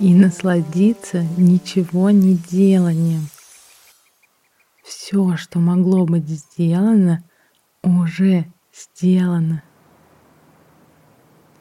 и 0.00 0.14
насладиться 0.14 1.22
ничего 1.36 2.10
не 2.10 2.34
деланием. 2.34 3.28
Все, 4.82 5.36
что 5.36 5.58
могло 5.58 6.06
быть 6.06 6.26
сделано, 6.26 7.22
уже 7.82 8.46
сделано. 8.72 9.62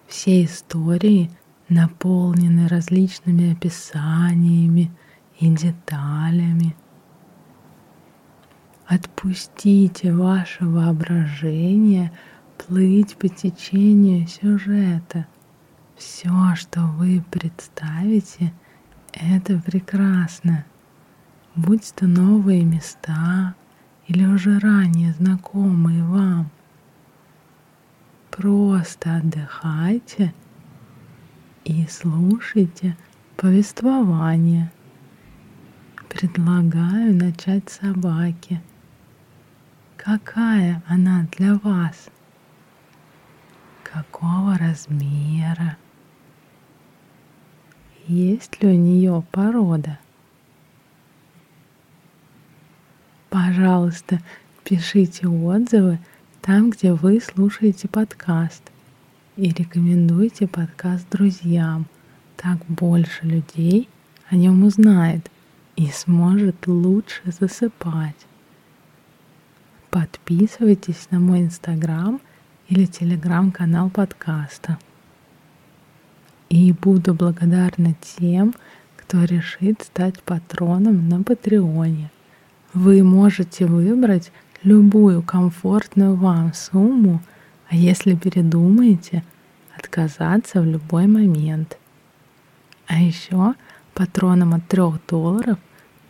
Все 0.07 0.45
истории 0.45 1.29
наполнены 1.67 2.67
различными 2.67 3.51
описаниями 3.51 4.91
и 5.39 5.49
деталями. 5.49 6.75
Отпустите 8.87 10.13
ваше 10.13 10.65
воображение 10.65 12.11
плыть 12.57 13.17
по 13.17 13.27
течению 13.27 14.27
сюжета– 14.27 15.27
все, 15.99 16.55
что 16.55 16.81
вы 16.81 17.23
представите, 17.29 18.53
это 19.11 19.59
прекрасно. 19.59 20.65
Будь 21.55 21.93
то 21.93 22.07
новые 22.07 22.63
места 22.63 23.53
или 24.07 24.25
уже 24.25 24.59
ранее 24.59 25.11
знакомые 25.13 26.03
вам. 26.03 26.49
Просто 28.31 29.17
отдыхайте 29.17 30.33
и 31.65 31.85
слушайте 31.89 32.95
повествование. 33.35 34.71
Предлагаю 36.07 37.13
начать 37.13 37.69
с 37.69 37.79
собаки. 37.79 38.61
Какая 39.97 40.81
она 40.87 41.27
для 41.37 41.55
вас? 41.55 42.09
Какого 43.83 44.57
размера? 44.57 45.77
Есть 48.09 48.61
ли 48.61 48.69
у 48.69 48.73
нее 48.73 49.23
порода. 49.31 49.99
Пожалуйста, 53.29 54.19
пишите 54.63 55.27
отзывы 55.27 55.99
там, 56.41 56.71
где 56.71 56.93
вы 56.93 57.21
слушаете 57.21 57.87
подкаст. 57.87 58.63
И 59.35 59.49
рекомендуйте 59.49 60.47
подкаст 60.47 61.07
друзьям. 61.11 61.85
Так 62.35 62.57
больше 62.65 63.25
людей 63.25 63.87
о 64.29 64.35
нем 64.35 64.63
узнает 64.63 65.29
и 65.75 65.87
сможет 65.89 66.65
лучше 66.65 67.21
засыпать. 67.25 68.25
Подписывайтесь 69.91 71.07
на 71.11 71.19
мой 71.19 71.41
инстаграм 71.41 72.19
или 72.69 72.85
телеграм-канал 72.85 73.89
подкаста 73.91 74.79
и 76.49 76.73
буду 76.73 77.13
благодарна 77.13 77.95
тем, 78.17 78.53
кто 78.97 79.23
решит 79.23 79.83
стать 79.83 80.21
патроном 80.23 81.07
на 81.07 81.23
Патреоне. 81.23 82.11
Вы 82.73 83.03
можете 83.03 83.65
выбрать 83.65 84.31
любую 84.63 85.23
комфортную 85.23 86.15
вам 86.15 86.53
сумму, 86.53 87.21
а 87.69 87.75
если 87.75 88.15
передумаете, 88.15 89.23
отказаться 89.75 90.61
в 90.61 90.65
любой 90.65 91.07
момент. 91.07 91.77
А 92.87 92.99
еще 92.99 93.53
патронам 93.93 94.53
от 94.53 94.67
3 94.67 94.81
долларов 95.07 95.57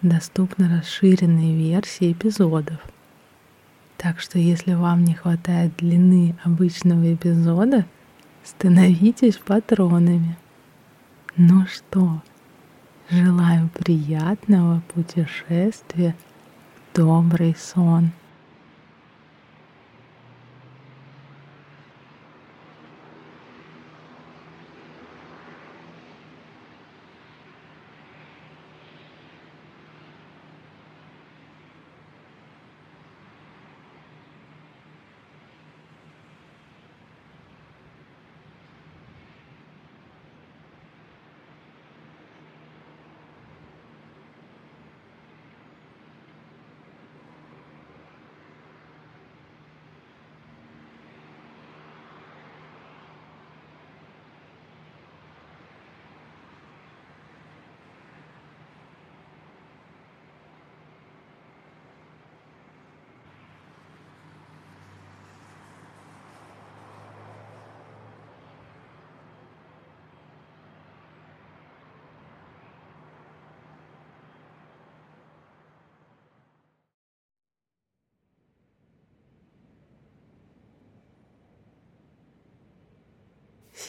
доступны 0.01 0.69
расширенные 0.69 1.55
версии 1.55 2.13
эпизодов. 2.13 2.79
Так 3.97 4.21
что 4.21 4.39
если 4.39 4.73
вам 4.73 5.03
не 5.03 5.13
хватает 5.13 5.75
длины 5.77 6.35
обычного 6.45 7.13
эпизода– 7.13 7.85
становитесь 8.43 9.37
патронами. 9.37 10.37
Ну 11.35 11.65
что, 11.67 12.21
желаю 13.09 13.69
приятного 13.69 14.81
путешествия 14.93 16.15
добрый 16.93 17.55
сон. 17.57 18.11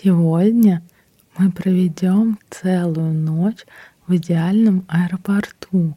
Сегодня 0.03 0.83
мы 1.37 1.53
проведем 1.53 2.39
целую 2.49 3.13
ночь 3.13 3.67
в 4.07 4.17
идеальном 4.17 4.87
аэропорту, 4.89 5.95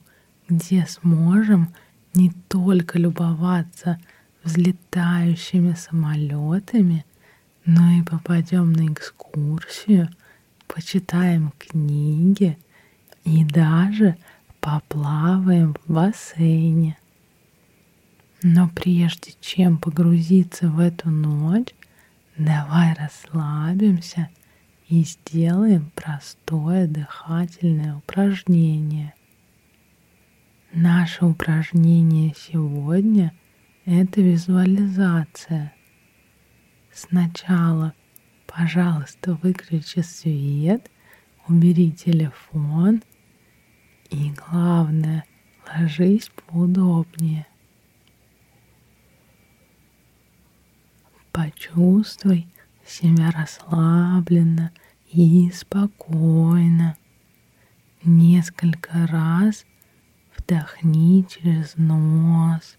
где 0.49 0.85
сможем 0.87 1.73
не 2.13 2.31
только 2.49 2.99
любоваться 2.99 3.97
взлетающими 4.43 5.73
самолетами, 5.73 7.05
но 7.65 7.91
и 7.91 8.01
попадем 8.01 8.73
на 8.73 8.91
экскурсию, 8.91 10.09
почитаем 10.67 11.53
книги 11.57 12.57
и 13.23 13.45
даже 13.45 14.17
поплаваем 14.59 15.75
в 15.85 15.93
бассейне. 15.93 16.97
Но 18.41 18.67
прежде 18.67 19.31
чем 19.39 19.77
погрузиться 19.77 20.67
в 20.67 20.79
эту 20.79 21.09
ночь, 21.09 21.69
Давай 22.37 22.95
расслабимся 22.95 24.27
и 24.87 25.03
сделаем 25.03 25.91
простое 25.93 26.87
дыхательное 26.87 27.95
упражнение. 27.95 29.13
Наше 30.71 31.25
упражнение 31.25 32.33
сегодня– 32.35 33.33
это 33.85 34.21
визуализация. 34.21 35.73
Сначала, 36.91 37.93
пожалуйста, 38.47 39.35
выключи 39.35 39.99
свет, 39.99 40.89
убери 41.47 41.91
телефон 41.91 43.03
и, 44.09 44.31
главное, 44.31 45.23
ложись 45.67 46.31
поудобнее. 46.47 47.45
Почувствуй 51.33 52.47
себя 52.85 53.31
расслабленно 53.31 54.71
и 55.11 55.49
спокойно. 55.51 56.95
Несколько 58.03 59.07
раз 59.07 59.65
вдохни 60.37 61.25
через 61.27 61.73
нос 61.75 62.77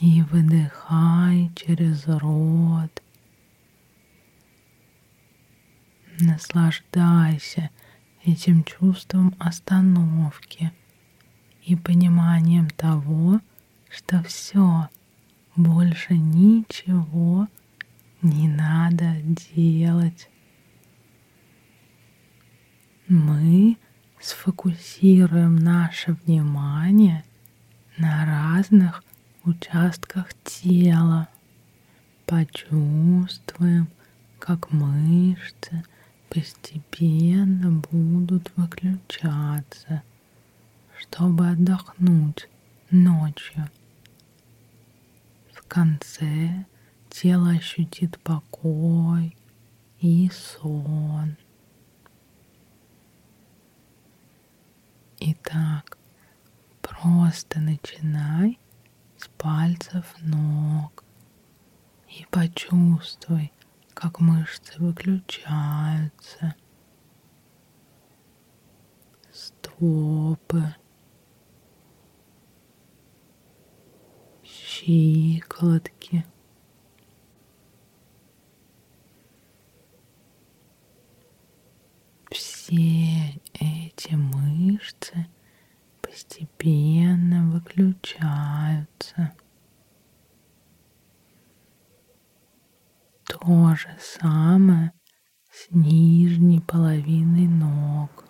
и 0.00 0.22
выдыхай 0.22 1.52
через 1.54 2.06
рот. 2.06 3.02
Наслаждайся 6.20 7.68
этим 8.24 8.64
чувством 8.64 9.34
остановки 9.38 10.72
и 11.64 11.76
пониманием 11.76 12.70
того, 12.70 13.40
что 13.90 14.22
все, 14.22 14.88
больше 15.54 16.16
ничего 16.16 17.46
не 18.22 18.48
надо 18.48 19.16
делать. 19.54 20.28
Мы 23.06 23.76
сфокусируем 24.20 25.56
наше 25.56 26.12
внимание 26.12 27.24
на 27.96 28.26
разных 28.26 29.04
участках 29.44 30.28
тела. 30.44 31.28
Почувствуем, 32.26 33.88
как 34.38 34.70
мышцы 34.72 35.84
постепенно 36.28 37.70
будут 37.90 38.52
выключаться, 38.56 40.02
чтобы 40.98 41.48
отдохнуть 41.48 42.48
ночью. 42.90 43.68
В 45.54 45.62
конце 45.66 46.66
тело 47.20 47.50
ощутит 47.50 48.16
покой 48.20 49.36
и 49.98 50.30
сон. 50.30 51.36
Итак, 55.18 55.98
просто 56.80 57.58
начинай 57.58 58.60
с 59.16 59.26
пальцев 59.36 60.14
ног 60.20 61.02
и 62.08 62.24
почувствуй, 62.30 63.52
как 63.94 64.20
мышцы 64.20 64.74
выключаются, 64.78 66.54
стопы, 69.32 70.72
щиколотки. 74.44 76.24
Все 82.68 83.40
эти 83.54 84.14
мышцы 84.14 85.26
постепенно 86.02 87.50
выключаются. 87.50 89.32
То 93.24 93.74
же 93.74 93.88
самое 93.98 94.92
с 95.50 95.68
нижней 95.70 96.60
половиной 96.60 97.48
ног. 97.48 98.26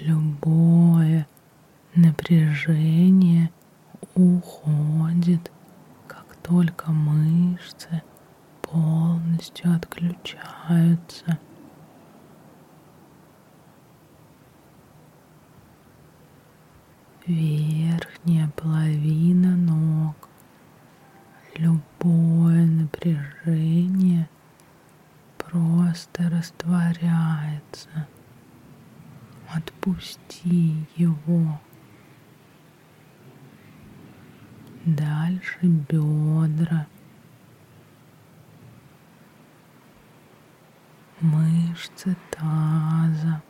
Любое 0.00 1.26
напряжение 1.96 3.50
уходит, 4.14 5.50
как 6.06 6.36
только 6.36 6.92
мышцы 6.92 8.00
полностью 8.62 9.74
отключаются. 9.74 11.40
Верхняя 17.26 18.48
половина 18.54 19.56
ног 19.56 20.28
любое 21.56 22.64
напряжение 22.66 24.28
просто 25.36 26.30
растворяется. 26.30 28.06
Отпусти 29.52 30.86
его. 30.94 31.60
Дальше 34.84 35.58
бедра. 35.62 36.86
Мышцы 41.20 42.16
таза 42.30 43.42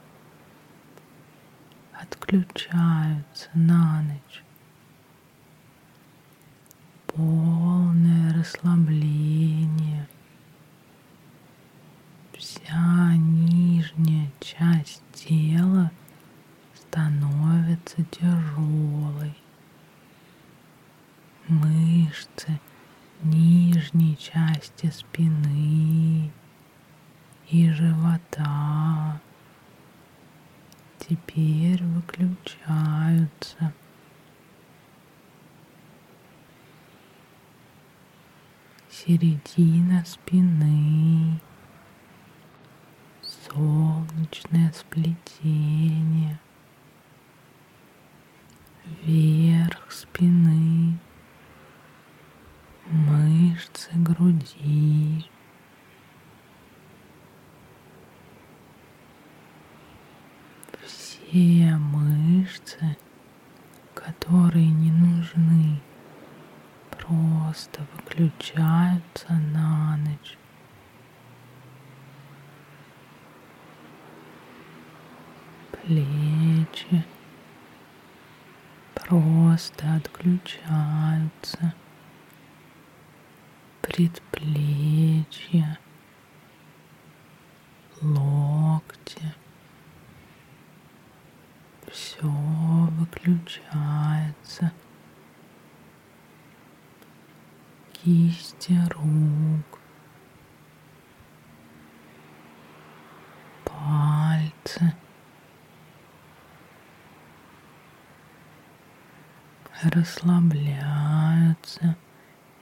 отключаются 2.26 3.48
на 3.54 4.02
ночь 4.02 4.42
полное 7.06 8.34
расслабление. 8.34 10.08
Вся 12.36 13.14
нижняя 13.14 14.30
часть 14.40 15.02
тела 15.14 15.92
становится 16.74 18.02
тяжелой. 18.10 19.36
Мышцы 21.46 22.60
нижней 23.22 24.16
части 24.16 24.90
спины 24.90 26.32
и 27.48 27.70
живота 27.70 29.20
теперь 31.08 31.82
выключаются. 31.82 33.72
Середина 39.06 40.04
спины, 40.04 41.40
солнечное 43.22 44.72
сплетение, 44.72 46.40
верх 49.04 49.92
спины, 49.92 50.98
мышцы 52.86 53.90
груди. 53.94 55.24
Все 60.84 61.76
мышцы, 61.76 62.96
которые 63.94 64.68
не 64.68 64.90
нужны 64.90 65.80
просто 67.06 67.86
выключаются 67.94 69.32
на 69.32 69.96
ночь. 69.96 70.36
Плечи 75.72 77.04
просто 79.56 79.94
отключаются. 79.96 81.72
Предплечья, 83.80 84.65
расслабляются 110.06 111.96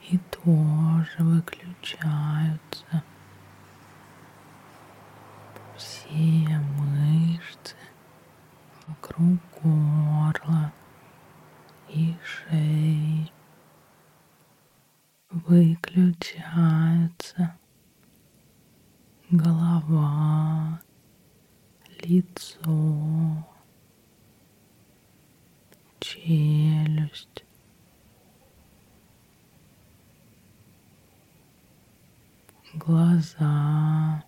и 0.09 0.17
тоже 0.17 1.17
выключаются. 1.19 3.03
Все 5.77 6.59
мышцы 6.79 7.75
вокруг 8.87 9.37
горла 9.61 10.73
и 11.89 12.15
шеи 12.23 13.31
выключается 15.29 16.35
голова, 19.29 20.79
лицо, 22.01 23.45
челюсть. 25.99 27.34
Глаза, 32.75 34.23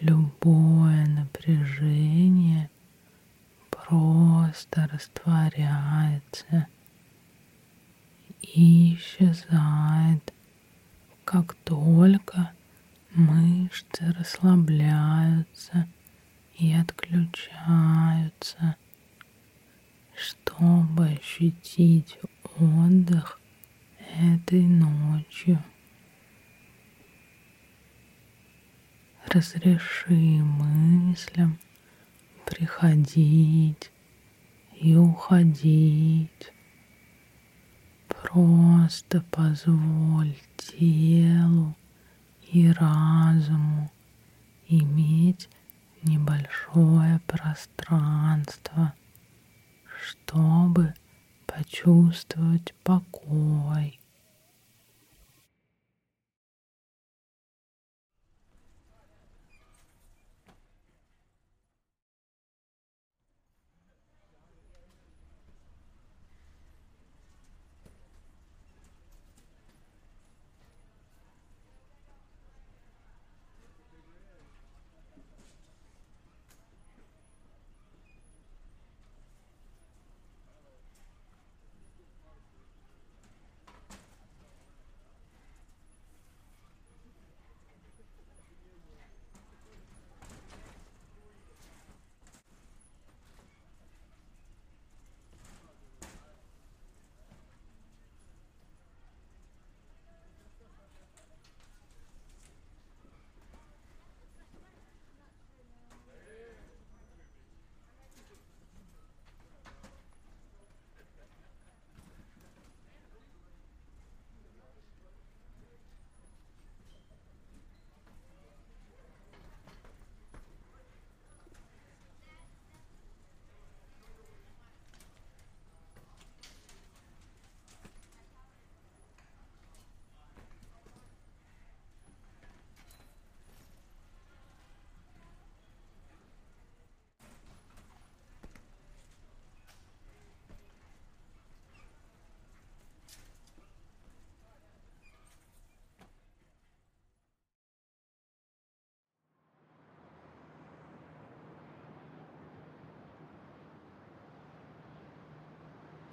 любое 0.00 1.04
напряжение 1.06 2.70
просто 3.70 4.88
растворяется 4.92 6.68
и 8.40 8.94
исчезает, 8.94 10.32
как 11.24 11.54
только 11.64 12.52
Мышцы 13.12 14.12
расслабляются 14.16 15.88
и 16.56 16.72
отключаются, 16.72 18.76
чтобы 20.14 21.08
ощутить 21.08 22.20
отдых 22.56 23.40
этой 24.16 24.62
ночью. 24.62 25.60
Разреши 29.26 30.42
мыслям 30.42 31.58
приходить 32.46 33.92
и 34.74 34.96
уходить. 34.96 36.52
Просто 38.08 39.22
позволь 39.30 40.34
телу 40.56 41.76
и 42.50 42.72
разуму 42.72 43.92
иметь 44.66 45.48
небольшое 46.02 47.20
пространство, 47.26 48.94
чтобы 50.02 50.94
почувствовать 51.46 52.74
покой. 52.82 53.99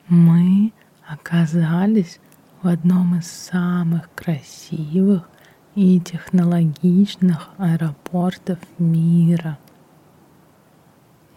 Мы 0.10 0.72
оказались 1.06 2.20
в 2.62 2.68
одном 2.68 3.20
из 3.20 3.28
самых 3.30 4.10
красивых 4.16 5.30
и 5.76 6.00
технологичных 6.00 7.50
аэропортов 7.58 8.60
мира. 8.78 9.60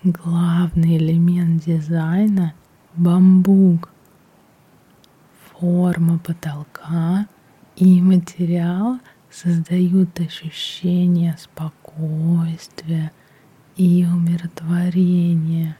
Главный 0.02 0.96
элемент 0.96 1.64
дизайна– 1.64 2.54
бамбук. 2.94 3.90
Форма 5.52 6.18
потолка 6.18 7.26
и 7.76 8.00
материал 8.00 8.98
создают 9.30 10.18
ощущение 10.20 11.36
спокойствия 11.38 13.12
и 13.76 14.06
умиротворения 14.06 15.76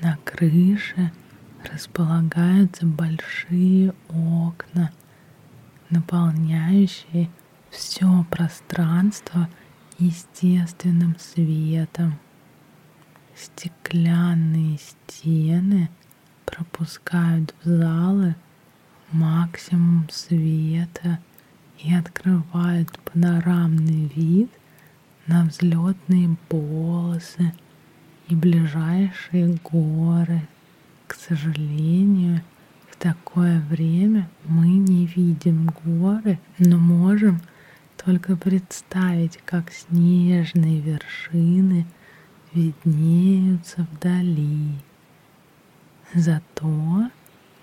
на 0.00 0.16
крыше 0.24 1.12
располагаются 1.72 2.86
большие 2.86 3.94
окна, 4.08 4.92
наполняющие 5.90 7.30
все 7.70 8.24
пространство 8.30 9.48
естественным 9.98 11.16
светом. 11.18 12.18
Стеклянные 13.34 14.78
стены 14.78 15.90
пропускают 16.44 17.54
в 17.62 17.68
залы 17.68 18.34
максимум 19.12 20.08
света 20.10 21.18
и 21.78 21.94
открывают 21.94 22.98
панорамный 23.00 24.10
вид 24.14 24.50
на 25.26 25.44
взлетные 25.44 26.36
полосы 26.48 27.52
и 28.28 28.34
ближайшие 28.34 29.58
горы. 29.64 30.42
К 31.06 31.14
сожалению, 31.14 32.42
в 32.90 32.96
такое 32.96 33.60
время 33.60 34.28
мы 34.44 34.66
не 34.66 35.06
видим 35.06 35.70
горы, 35.84 36.38
но 36.58 36.76
можем 36.76 37.40
только 37.96 38.36
представить, 38.36 39.38
как 39.44 39.72
снежные 39.72 40.80
вершины 40.80 41.86
виднеются 42.52 43.86
вдали. 43.92 44.72
Зато 46.14 47.10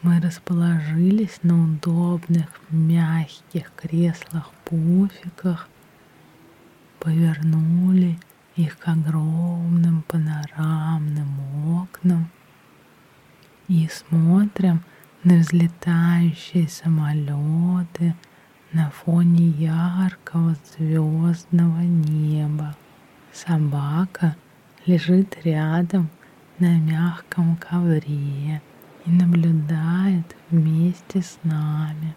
мы 0.01 0.19
расположились 0.19 1.39
на 1.43 1.63
удобных 1.63 2.47
мягких 2.69 3.71
креслах-пуфиках, 3.75 5.67
повернули 6.99 8.17
их 8.55 8.77
к 8.77 8.87
огромным 8.87 10.03
панорамным 10.03 11.39
окнам 11.81 12.29
и 13.67 13.87
смотрим 13.91 14.81
на 15.23 15.39
взлетающие 15.39 16.67
самолеты 16.69 18.15
на 18.71 18.89
фоне 18.91 19.49
яркого 19.49 20.55
звездного 20.77 21.81
неба. 21.81 22.75
Собака 23.33 24.35
лежит 24.85 25.37
рядом 25.43 26.09
на 26.59 26.77
мягком 26.77 27.57
ковре 27.57 28.61
и 29.05 29.09
наблюдает 29.09 30.35
вместе 30.49 31.21
с 31.21 31.39
нами. 31.43 32.15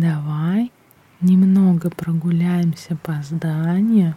Давай 0.00 0.70
немного 1.20 1.90
прогуляемся 1.90 2.94
по 2.94 3.20
зданию 3.20 4.14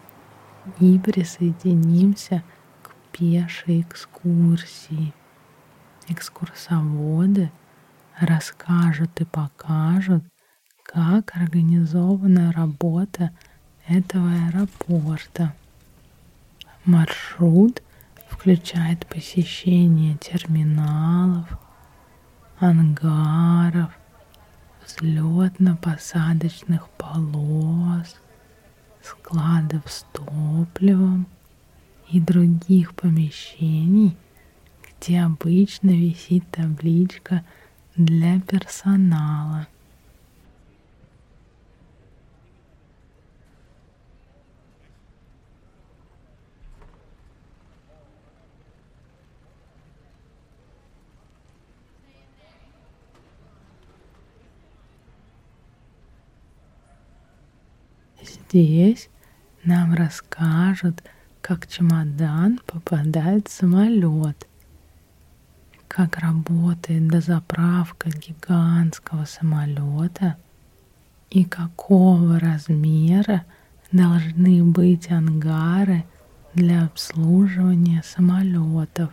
и 0.79 0.99
присоединимся 0.99 2.43
к 2.83 2.93
пешей 3.11 3.81
экскурсии. 3.81 5.11
Экскурсоводы 6.07 7.51
расскажут 8.19 9.21
и 9.21 9.25
покажут, 9.25 10.23
как 10.83 11.35
организована 11.35 12.51
работа 12.51 13.31
этого 13.87 14.29
аэропорта. 14.29 15.55
Маршрут 16.85 17.81
включает 18.29 19.07
посещение 19.07 20.15
терминалов, 20.17 21.47
ангаров, 22.59 23.89
взлетно-посадочных 24.99 26.89
полос, 26.97 28.15
складов 29.03 29.83
с 29.85 30.05
топливом 30.11 31.27
и 32.09 32.19
других 32.19 32.93
помещений, 32.95 34.17
где 34.83 35.21
обычно 35.21 35.89
висит 35.89 36.43
табличка 36.51 37.43
для 37.95 38.39
персонала. 38.41 39.67
Здесь 58.51 59.09
нам 59.63 59.93
расскажут, 59.93 61.01
как 61.39 61.67
чемодан 61.67 62.59
попадает 62.65 63.47
в 63.47 63.51
самолет, 63.51 64.45
как 65.87 66.17
работает 66.17 67.07
дозаправка 67.07 68.09
гигантского 68.09 69.23
самолета 69.23 70.35
и 71.29 71.45
какого 71.45 72.41
размера 72.41 73.45
должны 73.93 74.65
быть 74.65 75.09
ангары 75.09 76.03
для 76.53 76.83
обслуживания 76.87 78.03
самолетов. 78.03 79.11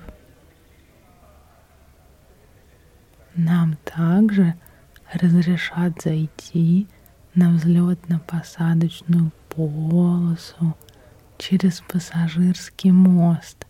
Нам 3.36 3.76
также 3.84 4.56
разрешат 5.12 6.02
зайти 6.02 6.88
на 7.38 7.52
взлетно-посадочную 7.52 9.30
полосу 9.48 10.76
через 11.38 11.80
пассажирский 11.82 12.90
мост, 12.90 13.64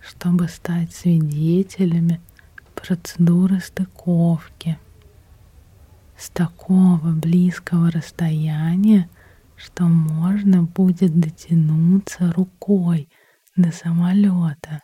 чтобы 0.00 0.48
стать 0.48 0.92
свидетелями 0.92 2.20
процедуры 2.74 3.60
стыковки. 3.60 4.78
С 6.18 6.28
такого 6.28 7.12
близкого 7.12 7.90
расстояния, 7.90 9.08
что 9.56 9.84
можно 9.84 10.64
будет 10.64 11.18
дотянуться 11.18 12.30
рукой 12.32 13.08
до 13.56 13.72
самолета. 13.72 14.82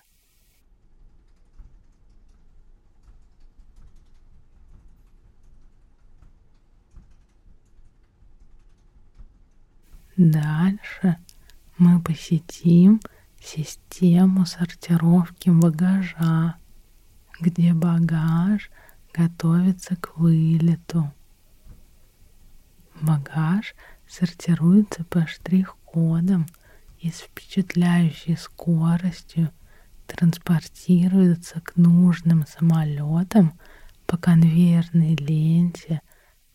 Дальше 10.17 11.17
мы 11.77 12.01
посетим 12.01 13.01
систему 13.41 14.47
сортировки 14.47 15.51
багажа, 15.51 16.55
где 17.41 17.75
багаж 17.75 18.71
готовится 19.13 19.97
к 19.97 20.17
вылету. 20.17 21.13
Багаж 23.01 23.75
сортируется 24.09 25.05
по 25.05 25.27
штрих-кодам 25.27 26.47
и 27.01 27.11
с 27.11 27.21
впечатляющей 27.21 28.37
скоростью 28.37 29.51
транспортируется 30.07 31.61
к 31.61 31.77
нужным 31.77 32.47
самолетам 32.47 33.59
по 34.07 34.17
конвейерной 34.17 35.17
ленте 35.17 36.01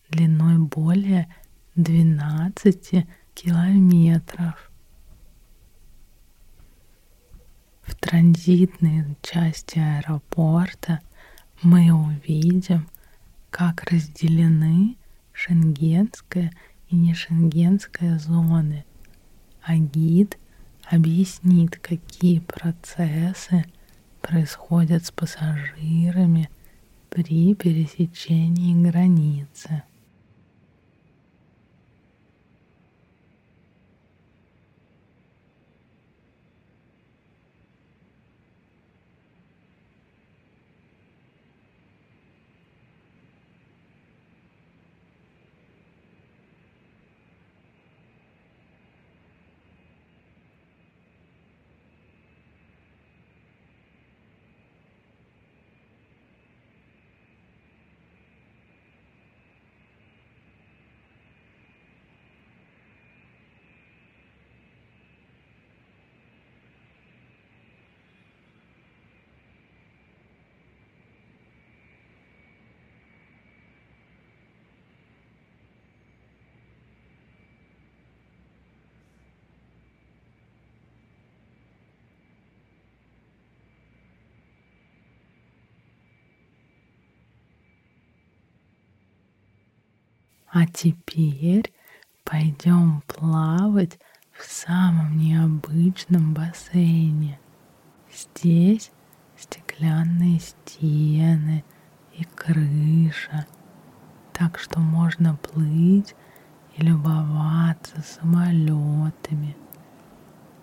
длиной 0.08 0.58
более 0.58 1.28
12 1.74 3.06
километров. 3.42 4.70
В 7.82 7.94
транзитной 7.94 9.16
части 9.22 9.78
аэропорта 9.78 11.00
мы 11.62 11.90
увидим, 11.90 12.86
как 13.50 13.84
разделены 13.84 14.96
шенгенская 15.32 16.52
и 16.90 16.96
нешенгенская 16.96 18.18
зоны, 18.18 18.84
а 19.62 19.76
гид 19.76 20.36
объяснит, 20.90 21.78
какие 21.78 22.40
процессы 22.40 23.64
происходят 24.20 25.06
с 25.06 25.10
пассажирами 25.10 26.50
при 27.08 27.54
пересечении 27.54 28.74
границы. 28.74 29.82
А 90.52 90.66
теперь 90.66 91.72
пойдем 92.24 93.02
плавать 93.06 94.00
в 94.32 94.42
самом 94.42 95.16
необычном 95.16 96.34
бассейне. 96.34 97.38
Здесь 98.12 98.90
стеклянные 99.36 100.40
стены 100.40 101.64
и 102.18 102.24
крыша, 102.24 103.46
так 104.32 104.58
что 104.58 104.80
можно 104.80 105.36
плыть 105.36 106.16
и 106.76 106.82
любоваться 106.82 108.02
самолетами 108.02 109.56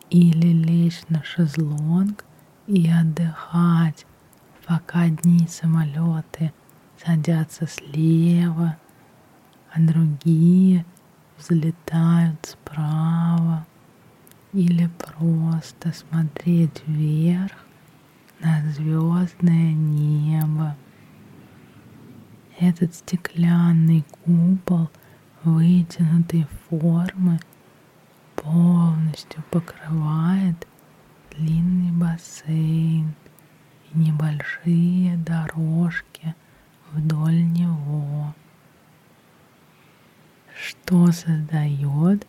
или 0.09 0.51
лечь 0.51 1.01
на 1.07 1.23
шезлонг 1.23 2.25
и 2.65 2.89
отдыхать, 2.89 4.05
пока 4.65 5.03
одни 5.03 5.47
самолеты 5.47 6.51
садятся 7.01 7.67
слева, 7.67 8.77
а 9.77 9.79
другие 9.79 10.85
взлетают 11.37 12.43
справа 12.45 13.65
или 14.51 14.89
просто 14.97 15.93
смотреть 15.93 16.81
вверх 16.87 17.53
на 18.39 18.63
звездное 18.71 19.73
небо. 19.73 20.75
Этот 22.59 22.95
стеклянный 22.95 24.03
купол 24.23 24.89
вытянутой 25.43 26.47
формы 26.67 27.39
полностью 28.35 29.43
покрывает 29.51 30.67
длинный 31.35 31.91
бассейн 31.91 33.13
и 33.91 33.97
небольшие 33.97 35.17
дорожки 35.17 36.33
вдоль 36.93 37.43
него. 37.43 38.33
Что 40.59 41.11
создает 41.11 42.25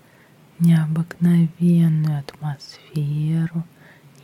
необыкновенную 0.58 2.18
атмосферу 2.18 3.64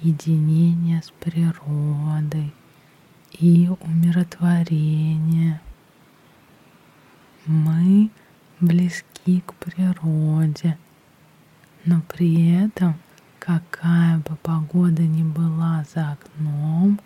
единения 0.00 1.00
с 1.00 1.10
природой 1.20 2.52
и 3.32 3.70
умиротворения. 3.80 5.60
Мы 7.46 8.10
близки 8.60 9.40
к 9.40 9.54
природе, 9.54 10.76
но 11.84 12.02
при 12.02 12.64
этом 12.64 12.96
какая 13.38 14.18
бы 14.18 14.36
погода 14.36 15.02
ни 15.02 15.22
была 15.22 15.84
за 15.94 16.12
окном, 16.12 17.00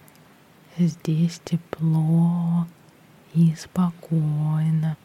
здесь 0.76 1.40
тепло 1.44 2.66
и 3.34 3.54
спокойно. 3.56 4.96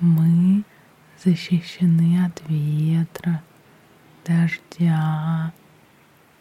Мы 0.00 0.64
защищены 1.22 2.24
от 2.24 2.42
ветра, 2.48 3.42
дождя 4.24 5.52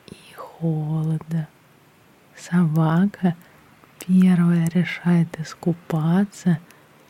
и 0.08 0.34
холода. 0.34 1.50
Собака 2.38 3.36
первая 4.08 4.70
решает 4.70 5.38
искупаться 5.42 6.60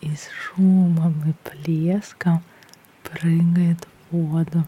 и 0.01 0.15
с 0.15 0.27
шумом 0.31 1.21
и 1.29 1.33
плеском 1.47 2.41
прыгает 3.03 3.87
в 4.09 4.17
воду. 4.17 4.65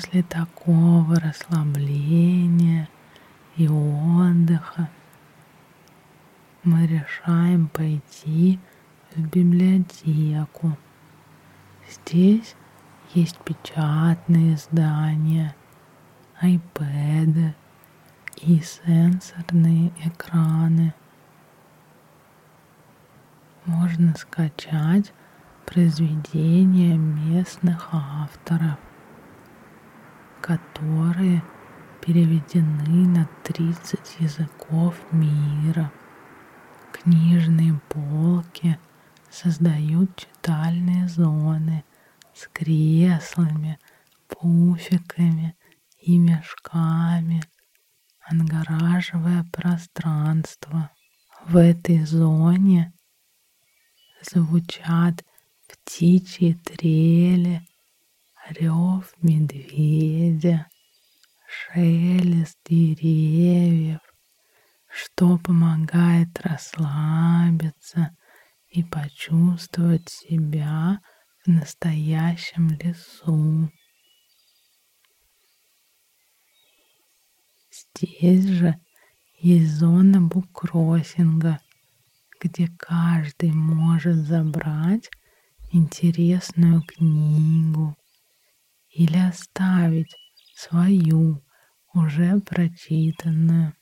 После 0.00 0.22
такого 0.22 1.20
расслабления 1.20 2.88
и 3.56 3.68
отдыха 3.68 4.88
мы 6.62 6.86
решаем 6.86 7.68
пойти 7.68 8.58
в 9.14 9.20
библиотеку. 9.20 10.78
Здесь 11.90 12.56
есть 13.12 13.36
печатные 13.40 14.54
издания, 14.54 15.54
айпэды 16.40 17.54
и 18.40 18.58
сенсорные 18.62 19.92
экраны. 20.02 20.94
Можно 23.66 24.14
скачать 24.16 25.12
произведения 25.66 26.96
местных 26.96 27.90
авторов 27.92 28.78
которые 30.50 31.44
переведены 32.00 33.06
на 33.06 33.28
30 33.44 34.16
языков 34.18 34.96
мира. 35.12 35.92
Книжные 36.92 37.80
полки 37.88 38.76
создают 39.30 40.16
читальные 40.16 41.06
зоны 41.06 41.84
с 42.34 42.48
креслами, 42.48 43.78
пуфиками 44.26 45.56
и 46.00 46.18
мешками, 46.18 47.44
отгораживая 48.20 49.46
пространство. 49.52 50.90
В 51.46 51.58
этой 51.58 52.04
зоне 52.04 52.92
звучат 54.20 55.24
птичьи 55.68 56.54
трели, 56.54 57.62
рев 58.50 59.14
медведя, 59.22 60.68
шелест 61.46 62.58
деревьев, 62.64 64.00
что 64.88 65.38
помогает 65.38 66.40
расслабиться 66.40 68.16
и 68.68 68.82
почувствовать 68.82 70.08
себя 70.08 71.00
в 71.44 71.48
настоящем 71.48 72.68
лесу. 72.70 73.70
Здесь 77.72 78.46
же 78.46 78.80
есть 79.38 79.72
зона 79.72 80.20
буккроссинга, 80.20 81.60
где 82.40 82.68
каждый 82.78 83.52
может 83.52 84.16
забрать 84.16 85.08
интересную 85.72 86.82
книгу, 86.82 87.96
или 88.90 89.18
оставить 89.18 90.14
свою 90.54 91.42
уже 91.94 92.40
прочитанную. 92.40 93.74